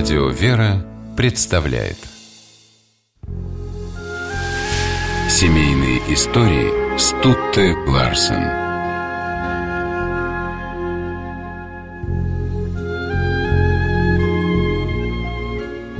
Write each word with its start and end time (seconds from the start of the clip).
Радио 0.00 0.28
«Вера» 0.30 0.82
представляет 1.14 1.98
Семейные 5.28 5.98
истории 6.14 6.96
Стутте 6.98 7.74
Ларсен 7.86 8.42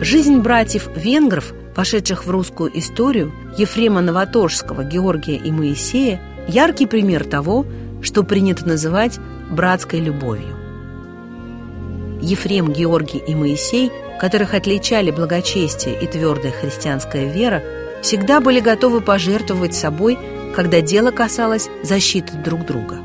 Жизнь 0.03 0.39
братьев-венгров, 0.39 1.53
вошедших 1.77 2.25
в 2.25 2.31
русскую 2.31 2.71
историю, 2.79 3.35
Ефрема 3.59 4.01
Новоторжского, 4.01 4.83
Георгия 4.83 5.37
и 5.37 5.51
Моисея, 5.51 6.23
яркий 6.49 6.87
пример 6.87 7.25
того, 7.25 7.67
что 8.01 8.23
принято 8.23 8.67
называть 8.67 9.19
братской 9.51 10.01
любовью. 10.01 10.60
Ефрем, 12.21 12.73
Георгий 12.73 13.19
и 13.19 13.35
Моисей, 13.35 13.91
которых 14.19 14.55
отличали 14.55 15.11
благочестие 15.11 16.01
и 16.01 16.07
твердая 16.07 16.53
христианская 16.53 17.27
вера, 17.27 17.63
всегда 18.03 18.41
были 18.41 18.61
готовы 18.61 19.01
пожертвовать 19.01 19.75
собой, 19.75 20.19
когда 20.55 20.81
дело 20.81 21.11
касалось 21.11 21.69
защиты 21.83 22.37
друг 22.37 22.67
друга. 22.67 22.99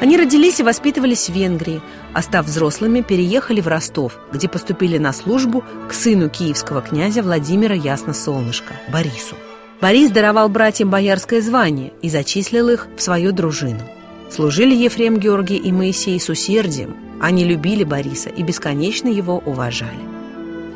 Они 0.00 0.16
родились 0.16 0.60
и 0.60 0.62
воспитывались 0.62 1.28
в 1.28 1.32
Венгрии, 1.32 1.82
а 2.12 2.22
став 2.22 2.46
взрослыми, 2.46 3.00
переехали 3.00 3.60
в 3.60 3.66
Ростов, 3.66 4.18
где 4.32 4.48
поступили 4.48 4.96
на 4.96 5.12
службу 5.12 5.64
к 5.88 5.92
сыну 5.92 6.28
киевского 6.28 6.82
князя 6.82 7.22
Владимира 7.22 7.74
Ясно-Солнышко, 7.74 8.74
Борису. 8.92 9.34
Борис 9.80 10.10
даровал 10.10 10.48
братьям 10.48 10.90
боярское 10.90 11.40
звание 11.40 11.92
и 12.02 12.08
зачислил 12.08 12.68
их 12.68 12.88
в 12.96 13.02
свою 13.02 13.30
дружину. 13.30 13.82
Служили 14.28 14.74
Ефрем, 14.74 15.18
Георгий 15.18 15.56
и 15.56 15.70
Моисей 15.70 16.18
с 16.18 16.28
усердием. 16.28 16.96
Они 17.20 17.44
любили 17.44 17.84
Бориса 17.84 18.28
и 18.28 18.42
бесконечно 18.42 19.08
его 19.08 19.40
уважали. 19.46 20.00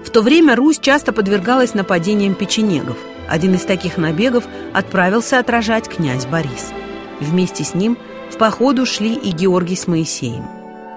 В 0.05 0.11
то 0.11 0.22
время 0.22 0.55
Русь 0.55 0.78
часто 0.78 1.12
подвергалась 1.12 1.75
нападениям 1.75 2.34
печенегов. 2.34 2.97
Один 3.28 3.55
из 3.55 3.62
таких 3.62 3.98
набегов 3.98 4.44
отправился 4.72 5.39
отражать 5.39 5.89
князь 5.89 6.27
Борис. 6.27 6.72
Вместе 7.20 7.64
с 7.64 7.75
ним 7.75 7.98
в 8.31 8.37
походу 8.37 8.87
шли 8.87 9.14
и 9.14 9.33
Георгий 9.33 9.77
с 9.77 9.87
Моисеем. 9.89 10.44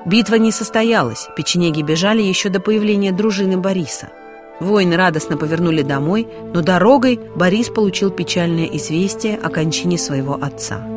Битва 0.06 0.36
не 0.36 0.52
состоялась, 0.52 1.28
печенеги 1.36 1.82
бежали 1.82 2.22
еще 2.22 2.50
до 2.50 2.60
появления 2.60 3.12
дружины 3.12 3.58
Бориса– 3.58 4.10
Воины 4.60 4.96
радостно 4.96 5.38
повернули 5.38 5.82
домой, 5.82 6.28
но 6.54 6.62
дорогой 6.62 7.20
Борис 7.36 7.70
получил 7.70 8.10
печальное 8.10 8.66
известие 8.66 9.38
о 9.38 9.50
кончине 9.50 9.98
своего 9.98 10.38
отца. 10.42 10.88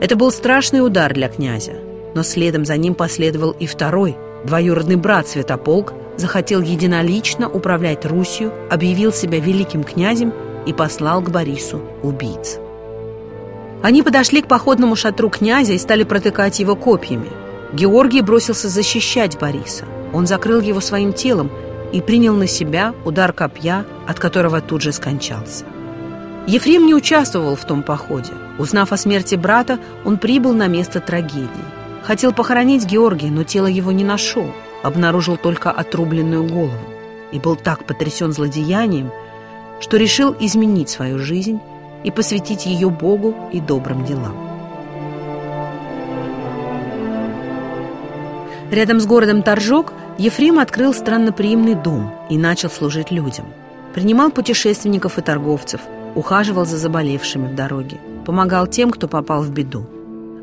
Это 0.00 0.16
был 0.16 0.30
страшный 0.30 0.84
удар 0.84 1.14
для 1.14 1.28
князя, 1.28 1.74
но 2.14 2.22
следом 2.22 2.64
за 2.64 2.76
ним 2.76 2.94
последовал 2.94 3.52
и 3.52 3.66
второй. 3.66 4.16
Двоюродный 4.44 4.96
брат 4.96 5.28
Святополк 5.28 5.94
захотел 6.16 6.60
единолично 6.60 7.48
управлять 7.48 8.04
Русью, 8.04 8.52
объявил 8.70 9.12
себя 9.12 9.38
великим 9.38 9.84
князем 9.84 10.32
и 10.66 10.72
послал 10.72 11.22
к 11.22 11.30
Борису 11.30 11.80
убийц. 12.02 12.58
Они 13.82 14.02
подошли 14.02 14.42
к 14.42 14.48
походному 14.48 14.96
шатру 14.96 15.30
князя 15.30 15.72
и 15.72 15.78
стали 15.78 16.04
протыкать 16.04 16.60
его 16.60 16.76
копьями. 16.76 17.30
Георгий 17.72 18.20
бросился 18.20 18.68
защищать 18.68 19.38
Бориса. 19.38 19.86
Он 20.12 20.26
закрыл 20.26 20.60
его 20.60 20.80
своим 20.80 21.12
телом 21.12 21.50
и 21.92 22.00
принял 22.00 22.34
на 22.34 22.46
себя 22.46 22.94
удар 23.04 23.32
копья, 23.32 23.84
от 24.06 24.18
которого 24.18 24.60
тут 24.60 24.82
же 24.82 24.92
скончался. 24.92 25.64
Ефрем 26.46 26.86
не 26.86 26.94
участвовал 26.94 27.54
в 27.54 27.64
том 27.64 27.82
походе. 27.82 28.32
Узнав 28.58 28.92
о 28.92 28.96
смерти 28.96 29.36
брата, 29.36 29.78
он 30.04 30.18
прибыл 30.18 30.52
на 30.52 30.66
место 30.66 31.00
трагедии. 31.00 31.48
Хотел 32.02 32.32
похоронить 32.32 32.84
Георгия, 32.84 33.30
но 33.30 33.44
тело 33.44 33.66
его 33.66 33.92
не 33.92 34.02
нашел, 34.02 34.50
обнаружил 34.82 35.36
только 35.36 35.70
отрубленную 35.70 36.44
голову 36.44 36.72
и 37.30 37.38
был 37.38 37.56
так 37.56 37.84
потрясен 37.86 38.32
злодеянием, 38.32 39.10
что 39.80 39.96
решил 39.96 40.34
изменить 40.38 40.90
свою 40.90 41.18
жизнь 41.18 41.60
и 42.04 42.10
посвятить 42.10 42.66
ее 42.66 42.90
Богу 42.90 43.34
и 43.52 43.60
добрым 43.60 44.04
делам. 44.04 44.36
Рядом 48.70 49.00
с 49.00 49.06
городом 49.06 49.42
Торжок 49.42 49.92
Ефрем 50.22 50.60
открыл 50.60 50.94
странноприимный 50.94 51.74
дом 51.74 52.14
и 52.30 52.38
начал 52.38 52.70
служить 52.70 53.10
людям. 53.10 53.46
Принимал 53.92 54.30
путешественников 54.30 55.18
и 55.18 55.20
торговцев, 55.20 55.80
ухаживал 56.14 56.64
за 56.64 56.76
заболевшими 56.76 57.48
в 57.48 57.56
дороге, 57.56 57.98
помогал 58.24 58.68
тем, 58.68 58.92
кто 58.92 59.08
попал 59.08 59.42
в 59.42 59.50
беду. 59.50 59.84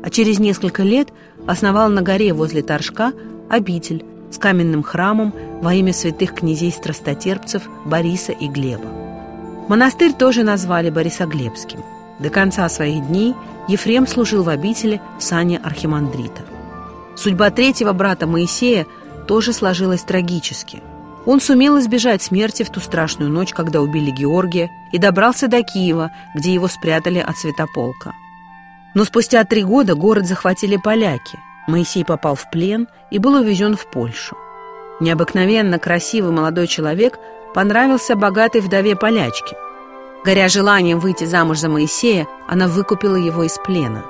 А 0.04 0.10
через 0.10 0.38
несколько 0.38 0.82
лет 0.82 1.08
основал 1.46 1.88
на 1.88 2.02
горе 2.02 2.34
возле 2.34 2.60
Торжка 2.60 3.14
обитель 3.48 4.04
с 4.30 4.36
каменным 4.36 4.82
храмом 4.82 5.32
во 5.62 5.72
имя 5.72 5.94
святых 5.94 6.34
князей-страстотерпцев 6.34 7.62
Бориса 7.86 8.32
и 8.32 8.48
Глеба. 8.48 8.84
Монастырь 9.66 10.12
тоже 10.12 10.42
назвали 10.42 10.90
Борисоглебским. 10.90 11.82
До 12.18 12.28
конца 12.28 12.68
своих 12.68 13.06
дней 13.06 13.34
Ефрем 13.66 14.06
служил 14.06 14.42
в 14.42 14.50
обители 14.50 15.00
в 15.18 15.22
сане 15.22 15.56
архимандрита. 15.56 16.42
Судьба 17.16 17.50
третьего 17.50 17.94
брата 17.94 18.26
Моисея– 18.26 18.86
тоже 19.30 19.52
сложилось 19.52 20.02
трагически. 20.02 20.82
Он 21.24 21.40
сумел 21.40 21.78
избежать 21.78 22.20
смерти 22.20 22.64
в 22.64 22.70
ту 22.70 22.80
страшную 22.80 23.30
ночь, 23.30 23.52
когда 23.52 23.80
убили 23.80 24.10
Георгия, 24.10 24.68
и 24.90 24.98
добрался 24.98 25.46
до 25.46 25.62
Киева, 25.62 26.10
где 26.34 26.52
его 26.52 26.66
спрятали 26.66 27.20
от 27.20 27.38
святополка. 27.38 28.12
Но 28.92 29.04
спустя 29.04 29.44
три 29.44 29.62
года 29.62 29.94
город 29.94 30.26
захватили 30.26 30.76
поляки. 30.76 31.38
Моисей 31.68 32.04
попал 32.04 32.34
в 32.34 32.50
плен 32.50 32.88
и 33.12 33.18
был 33.18 33.34
увезен 33.34 33.76
в 33.76 33.88
Польшу. 33.88 34.36
Необыкновенно 34.98 35.78
красивый 35.78 36.32
молодой 36.32 36.66
человек 36.66 37.20
понравился 37.54 38.16
богатой 38.16 38.62
вдове 38.62 38.96
полячки. 38.96 39.54
Горя 40.24 40.48
желанием 40.48 40.98
выйти 40.98 41.22
замуж 41.22 41.60
за 41.60 41.68
Моисея, 41.68 42.26
она 42.48 42.66
выкупила 42.66 43.14
его 43.14 43.44
из 43.44 43.56
плена. 43.58 44.02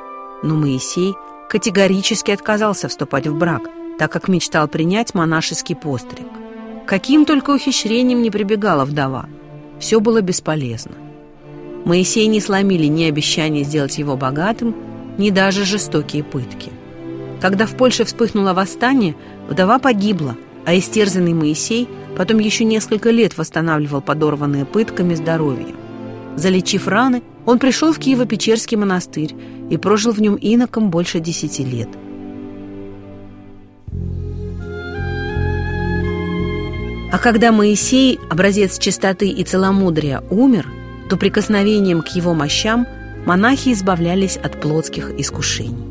Но 0.42 0.54
Моисей 0.54 1.14
категорически 1.50 2.30
отказался 2.30 2.88
вступать 2.88 3.26
в 3.26 3.36
брак– 3.36 3.64
так 4.00 4.10
как 4.10 4.28
мечтал 4.28 4.66
принять 4.66 5.12
монашеский 5.12 5.76
постриг. 5.76 6.26
Каким 6.86 7.26
только 7.26 7.50
ухищрением 7.50 8.22
не 8.22 8.30
прибегала 8.30 8.86
вдова. 8.86 9.26
Все 9.78 10.00
было 10.00 10.22
бесполезно. 10.22 10.92
Моисей 11.84 12.26
не 12.26 12.40
сломили 12.40 12.86
ни 12.86 13.04
обещания 13.04 13.62
сделать 13.62 13.98
его 13.98 14.16
богатым, 14.16 14.74
ни 15.18 15.28
даже 15.28 15.66
жестокие 15.66 16.24
пытки. 16.24 16.72
Когда 17.42 17.66
в 17.66 17.76
Польше 17.76 18.06
вспыхнуло 18.06 18.54
восстание, 18.54 19.16
вдова 19.50 19.78
погибла, 19.78 20.34
а 20.64 20.74
истерзанный 20.78 21.34
Моисей 21.34 21.86
потом 22.16 22.38
еще 22.38 22.64
несколько 22.64 23.10
лет 23.10 23.36
восстанавливал 23.36 24.00
подорванные 24.00 24.64
пытками 24.64 25.12
здоровье. 25.12 25.74
Залечив 26.36 26.88
раны, 26.88 27.22
он 27.44 27.58
пришел 27.58 27.92
в 27.92 27.98
Киево-Печерский 27.98 28.78
монастырь 28.78 29.34
и 29.68 29.76
прожил 29.76 30.12
в 30.12 30.22
нем 30.22 30.36
иноком 30.36 30.88
больше 30.88 31.20
десяти 31.20 31.66
лет– 31.66 31.90
когда 37.20 37.52
Моисей, 37.52 38.18
образец 38.30 38.78
чистоты 38.78 39.28
и 39.28 39.44
целомудрия, 39.44 40.22
умер, 40.30 40.66
то 41.08 41.16
прикосновением 41.16 42.02
к 42.02 42.08
его 42.08 42.34
мощам 42.34 42.86
монахи 43.26 43.72
избавлялись 43.72 44.36
от 44.36 44.60
плотских 44.60 45.10
искушений. 45.18 45.90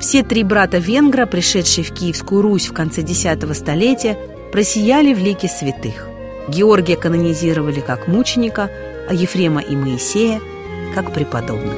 Все 0.00 0.22
три 0.22 0.44
брата 0.44 0.78
Венгра, 0.78 1.26
пришедшие 1.26 1.84
в 1.84 1.92
Киевскую 1.92 2.42
Русь 2.42 2.68
в 2.68 2.72
конце 2.72 3.02
X 3.02 3.26
столетия, 3.56 4.16
просияли 4.52 5.14
в 5.14 5.18
лике 5.18 5.48
святых. 5.48 6.08
Георгия 6.48 6.96
канонизировали 6.96 7.80
как 7.80 8.08
мученика, 8.08 8.70
а 9.08 9.14
Ефрема 9.14 9.60
и 9.60 9.76
Моисея– 9.76 10.40
как 10.94 11.12
преподобных. 11.12 11.76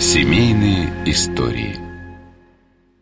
Семейные 0.00 0.90
истории– 1.04 1.78